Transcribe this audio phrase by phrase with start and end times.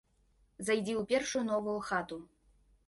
[0.69, 2.23] Зайдзі ў першую новую хату.